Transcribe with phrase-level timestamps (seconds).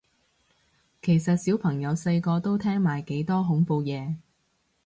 [1.03, 4.15] 其實小朋友細個都聽埋幾多恐怖嘢